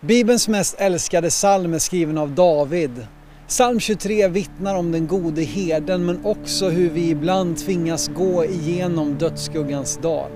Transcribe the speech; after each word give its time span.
Bibelns 0.00 0.48
mest 0.48 0.80
älskade 0.80 1.28
psalm 1.28 1.74
är 1.74 1.78
skriven 1.78 2.18
av 2.18 2.34
David. 2.34 3.06
Psalm 3.48 3.80
23 3.80 4.28
vittnar 4.28 4.74
om 4.74 4.92
den 4.92 5.06
gode 5.06 5.42
herden 5.42 6.06
men 6.06 6.24
också 6.24 6.68
hur 6.68 6.90
vi 6.90 7.08
ibland 7.08 7.56
tvingas 7.56 8.08
gå 8.08 8.44
igenom 8.44 9.18
dödsskuggans 9.18 9.98
dal. 10.02 10.30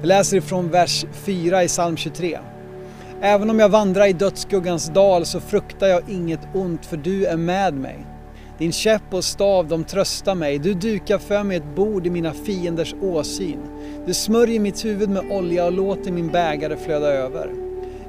Jag 0.00 0.06
läser 0.06 0.36
ifrån 0.36 0.70
vers 0.70 1.04
4 1.12 1.64
i 1.64 1.68
psalm 1.68 1.96
23. 1.96 2.38
Även 3.20 3.50
om 3.50 3.58
jag 3.58 3.68
vandrar 3.68 4.06
i 4.06 4.12
dödsskuggans 4.12 4.88
dal 4.88 5.26
så 5.26 5.40
fruktar 5.40 5.86
jag 5.86 6.10
inget 6.10 6.54
ont 6.54 6.86
för 6.86 6.96
du 6.96 7.26
är 7.26 7.36
med 7.36 7.74
mig. 7.74 8.06
Din 8.58 8.72
käpp 8.72 9.14
och 9.14 9.24
stav 9.24 9.68
de 9.68 9.84
tröstar 9.84 10.34
mig. 10.34 10.58
Du 10.58 10.74
dukar 10.74 11.18
för 11.18 11.42
mig 11.42 11.56
ett 11.56 11.76
bord 11.76 12.06
i 12.06 12.10
mina 12.10 12.32
fienders 12.32 12.94
åsyn. 13.02 13.60
Du 14.06 14.14
smörjer 14.14 14.60
mitt 14.60 14.84
huvud 14.84 15.08
med 15.08 15.32
olja 15.32 15.64
och 15.64 15.72
låter 15.72 16.12
min 16.12 16.28
bägare 16.28 16.76
flöda 16.76 17.06
över. 17.06 17.63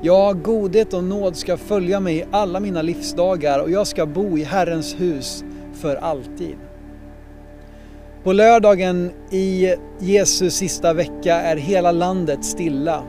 Ja, 0.06 0.34
godhet 0.44 0.94
och 0.94 1.04
nåd 1.04 1.36
ska 1.36 1.58
följa 1.58 2.00
mig 2.00 2.18
i 2.18 2.24
alla 2.32 2.60
mina 2.60 2.82
livsdagar 2.82 3.60
och 3.60 3.71
jag 3.71 3.88
ska 3.88 4.06
bo 4.06 4.38
i 4.38 4.43
Herrens 4.43 4.96
hus 5.00 5.43
för 5.74 5.96
alltid. 5.96 6.56
På 8.24 8.34
lördagen 8.34 9.12
i 9.32 9.76
Jesu 10.00 10.50
sista 10.50 10.93
vecka 10.93 11.36
är 11.36 11.56
hela 11.56 11.92
landet 11.92 12.46
stilla. 12.46 13.04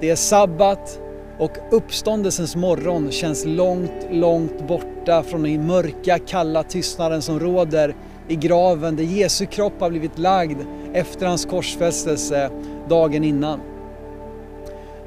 Det 0.00 0.10
är 0.10 0.16
sabbat 0.16 1.00
och 1.38 1.58
uppståndelsens 1.70 2.56
morgon 2.56 3.10
känns 3.10 3.44
långt, 3.46 4.06
långt 4.10 4.68
borta 4.68 5.22
från 5.22 5.42
den 5.42 5.66
mörka, 5.66 6.18
kalla 6.18 6.62
tystnaden 6.62 7.22
som 7.22 7.40
råder 7.40 7.94
i 8.28 8.36
graven 8.36 8.96
där 8.96 9.04
Jesu 9.04 9.46
kropp 9.46 9.80
har 9.80 9.90
blivit 9.90 10.18
lagd 10.18 10.58
efter 10.92 11.26
hans 11.26 11.44
korsfästelse 11.44 12.50
dagen 12.88 13.24
innan. 13.24 13.60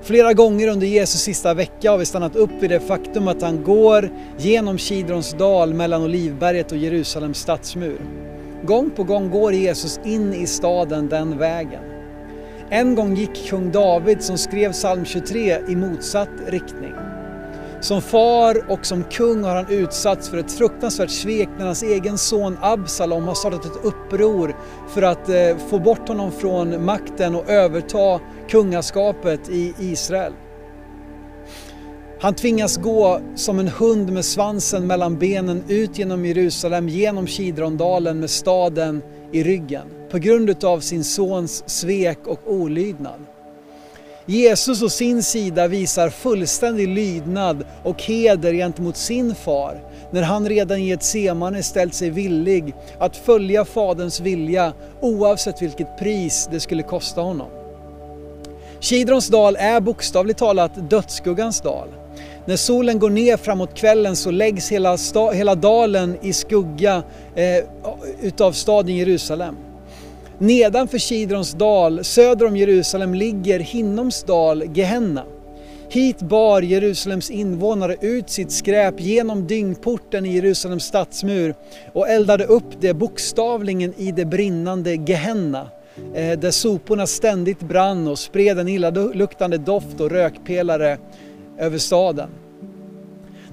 Flera 0.05 0.34
gånger 0.34 0.68
under 0.68 0.88
Jesus 0.88 1.22
sista 1.22 1.54
vecka 1.54 1.91
har 1.91 1.98
vi 1.98 2.05
stannat 2.05 2.36
upp 2.36 2.52
vid 2.59 2.70
det 2.70 2.80
faktum 2.80 3.27
att 3.27 3.41
han 3.41 3.64
går 3.64 4.09
genom 4.38 4.78
Kidrons 4.78 5.34
dal 5.34 5.73
mellan 5.73 6.03
Olivberget 6.03 6.72
och 6.72 6.78
Jerusalems 6.78 7.38
stadsmur. 7.38 8.02
Gång 8.64 8.89
på 8.89 9.03
gång 9.03 9.30
går 9.30 9.53
Jesus 9.53 10.00
in 10.03 10.33
i 10.33 10.48
staden 10.48 11.09
den 11.09 11.38
vägen. 11.38 11.83
En 12.70 12.95
gång 12.95 13.16
gick 13.16 13.50
kung 13.50 13.72
David 13.72 14.23
som 14.23 14.38
skrev 14.38 14.72
psalm 14.72 15.06
23 15.06 15.58
i 15.67 15.76
motsatt 15.76 16.30
riktning. 16.48 16.94
Som 17.86 18.02
far 18.02 18.72
och 18.72 18.86
som 18.86 19.03
kung 19.03 19.44
har 19.44 19.55
han 19.55 19.69
utsatts 19.69 20.30
för 20.30 20.38
ett 20.38 20.52
fruktansvärt 20.52 21.09
svek 21.09 21.50
när 21.58 21.66
hans 21.66 21.83
egen 21.83 22.17
son 22.17 22.58
Absalom 22.61 23.23
har 23.23 23.36
startat 23.36 23.66
ett 23.66 23.86
uppror 23.86 24.55
för 24.89 25.02
att 25.02 25.30
eh, 25.30 25.58
få 25.69 25.80
bort 25.80 26.08
honom 26.08 26.31
från 26.31 26.86
makten 26.86 27.36
och 27.36 27.50
överta 27.50 28.19
kungaskapet 28.50 29.50
i 29.50 29.73
Israel. 29.80 30.33
Han 32.19 32.33
tvingas 32.33 32.77
gå 32.77 33.19
som 33.36 33.59
en 33.59 33.67
hund 33.67 34.11
med 34.11 34.25
svansen 34.25 34.88
mellan 34.88 35.20
benen 35.20 35.64
ut 35.67 35.99
genom 35.99 36.25
Jerusalem, 36.25 36.89
genom 36.89 37.27
Kidrondalen 37.27 38.20
med 38.20 38.30
staden 38.30 39.02
i 39.31 39.44
ryggen 39.44 39.88
på 40.11 40.17
grund 40.17 40.64
av 40.64 40.80
sin 40.80 41.03
sons 41.03 41.64
svek 41.70 42.20
och 42.25 42.39
olydnad. 42.45 43.34
Jesus 44.28 44.81
å 44.81 44.90
sin 44.90 45.23
sida 45.23 45.68
visar 45.68 46.09
fullständig 46.09 46.88
lydnad 46.88 47.66
och 47.84 48.04
heder 48.04 48.54
gentemot 48.54 48.98
sin 48.98 49.36
far 49.36 49.82
när 50.12 50.22
han 50.22 50.50
redan 50.50 50.80
i 50.80 50.92
ett 50.92 51.04
semane 51.04 51.64
ställt 51.64 51.94
sig 51.94 52.09
villig 52.09 52.73
att 53.00 53.17
följa 53.17 53.66
Faderns 53.66 54.20
vilja 54.20 54.73
oavsett 55.02 55.62
vilket 55.62 55.98
pris 55.98 56.50
det 56.52 56.59
skulle 56.59 56.84
kosta 56.84 57.22
honom. 57.22 57.48
Kidrons 58.80 59.28
dal 59.28 59.56
är 59.56 59.82
bokstavligt 59.82 60.39
talat 60.39 60.89
dödsskuggans 60.89 61.62
dal. 61.62 61.88
När 62.45 62.56
solen 62.56 63.00
går 63.00 63.10
ner 63.10 63.38
framåt 63.38 63.73
kvällen 63.73 64.16
så 64.16 64.32
läggs 64.32 64.72
hela, 64.72 64.98
hela 65.34 65.56
dalen 65.56 66.17
i 66.22 66.34
skugga 66.34 67.04
eh, 67.36 67.64
utav 68.22 68.52
staden 68.52 68.95
Jerusalem. 68.95 69.55
Nedanför 70.40 70.98
Kidrons 70.98 71.52
dal, 71.52 72.04
söder 72.04 72.46
om 72.46 72.58
Jerusalem, 72.58 73.14
ligger 73.14 73.60
Hinnoms 73.60 74.23
dal, 74.23 74.64
Gehenna. 74.73 75.23
Hit 75.90 76.20
bar 76.20 76.62
Jerusalems 76.62 77.30
invånare 77.30 77.96
ut 78.02 78.30
sitt 78.30 78.52
skräp 78.52 79.00
genom 79.00 79.48
dyngporten 79.48 80.26
i 80.26 80.36
Jerusalems 80.36 80.84
stadsmur 80.84 81.56
och 81.94 82.10
eldade 82.10 82.46
upp 82.46 82.82
det 82.82 82.94
bokstavligen 82.94 83.94
i 83.98 84.12
det 84.12 84.26
brinnande 84.26 84.96
Gehenna, 84.96 85.68
eh, 86.14 86.40
där 86.40 86.52
soporna 86.52 87.08
ständigt 87.08 87.60
brann 87.60 88.08
och 88.08 88.20
spred 88.20 88.60
en 88.60 88.67
illaluktande 88.67 89.58
doft 89.58 90.02
och 90.02 90.12
rökpelare 90.12 90.98
över 91.58 91.78
staden. 91.78 92.30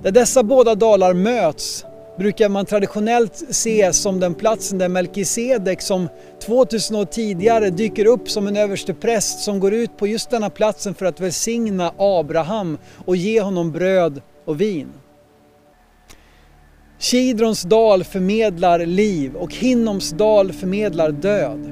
Där 0.03 0.10
dessa 0.10 0.43
båda 0.43 0.75
dalar 0.75 1.14
möts 1.14 1.84
brukar 2.18 2.48
man 2.48 2.66
traditionellt 2.66 3.42
se 3.50 3.92
som 3.92 4.20
den 4.20 4.34
platsen 4.34 4.78
där 4.78 4.88
Melkisedek 4.88 5.82
som 5.82 6.08
2000 6.44 6.96
år 6.96 7.04
tidigare 7.04 7.70
dyker 7.70 8.06
upp 8.06 8.30
som 8.30 8.46
en 8.46 8.56
överste 8.56 8.94
präst 8.94 9.40
som 9.40 9.60
går 9.60 9.74
ut 9.74 9.96
på 9.96 10.06
just 10.06 10.30
denna 10.30 10.50
platsen 10.50 10.94
för 10.94 11.06
att 11.06 11.20
välsigna 11.20 11.92
Abraham 11.98 12.78
och 13.04 13.16
ge 13.16 13.40
honom 13.40 13.72
bröd 13.72 14.20
och 14.44 14.60
vin. 14.60 14.88
Kidrons 16.98 17.62
dal 17.62 18.04
förmedlar 18.04 18.86
liv 18.86 19.34
och 19.34 19.54
Hinnoms 19.54 20.10
dal 20.10 20.52
förmedlar 20.52 21.10
död. 21.10 21.70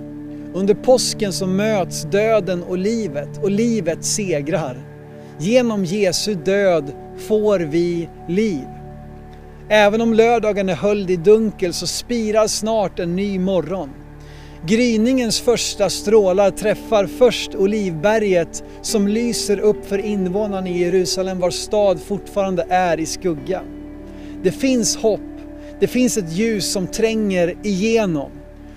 Under 0.54 0.74
påsken 0.74 1.32
så 1.32 1.46
möts 1.46 2.02
döden 2.02 2.62
och 2.62 2.78
livet 2.78 3.42
och 3.42 3.50
livet 3.50 4.04
segrar. 4.04 4.76
Genom 5.38 5.84
Jesu 5.84 6.34
död 6.34 6.92
får 7.18 7.58
vi 7.58 8.08
liv. 8.28 8.66
Även 9.72 10.00
om 10.00 10.14
lördagen 10.14 10.68
är 10.68 10.74
höljd 10.74 11.10
i 11.10 11.16
dunkel 11.16 11.72
så 11.72 11.86
spirar 11.86 12.46
snart 12.46 12.98
en 12.98 13.16
ny 13.16 13.38
morgon. 13.38 13.90
Gryningens 14.66 15.40
första 15.40 15.90
strålar 15.90 16.50
träffar 16.50 17.06
först 17.06 17.54
Olivberget 17.54 18.64
som 18.82 19.08
lyser 19.08 19.58
upp 19.58 19.86
för 19.86 19.98
invånarna 19.98 20.68
i 20.68 20.78
Jerusalem 20.78 21.40
vars 21.40 21.54
stad 21.54 22.00
fortfarande 22.00 22.66
är 22.68 23.00
i 23.00 23.06
skugga. 23.06 23.62
Det 24.42 24.52
finns 24.52 24.96
hopp, 24.96 25.20
det 25.80 25.86
finns 25.86 26.16
ett 26.16 26.32
ljus 26.32 26.72
som 26.72 26.86
tränger 26.86 27.54
igenom 27.62 28.30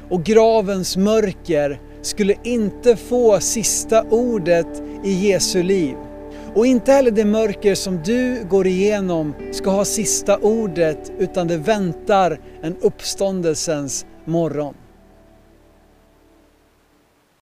och 0.10 0.24
gravens 0.24 0.98
mörker 0.98 1.80
skulle 2.02 2.36
inte 2.44 2.96
få 2.96 3.40
sista 3.40 4.04
ordet 4.04 4.84
i 5.04 5.12
Jesu 5.12 5.64
liv. 5.64 5.96
Och 6.56 6.66
inte 6.66 6.92
heller 6.92 7.12
det 7.12 7.26
mörker 7.26 7.76
som 7.76 8.02
du 8.04 8.46
går 8.50 8.68
igenom 8.68 9.34
ska 9.52 9.70
ha 9.70 9.86
sista 9.86 10.38
ordet 10.38 11.12
utan 11.20 11.48
det 11.48 11.58
väntar 11.58 12.40
en 12.62 12.76
uppståndelsens 12.82 14.06
morgon. 14.26 14.74